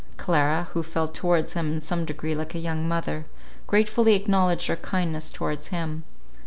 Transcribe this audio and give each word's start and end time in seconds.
Clara, 0.17 0.67
who 0.73 0.81
felt 0.81 1.13
towards 1.13 1.53
him 1.53 1.73
in 1.73 1.79
some 1.79 2.05
degree 2.05 2.33
like 2.33 2.55
a 2.55 2.59
young 2.59 2.87
mother, 2.87 3.25
gratefully 3.67 4.15
acknowledged 4.15 4.67
our 4.67 4.75
kindness 4.75 5.29
towards 5.31 5.67
him. 5.67 6.05